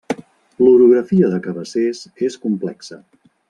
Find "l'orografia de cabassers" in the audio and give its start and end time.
0.67-2.03